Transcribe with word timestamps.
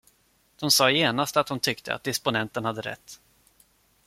De 0.59 0.71
sade 0.71 0.93
genast 0.93 1.37
att 1.37 1.47
de 1.47 1.59
tyckte 1.59 1.93
att 1.93 2.03
disponenten 2.03 2.65
hade 2.65 2.81
rätt. 2.81 3.19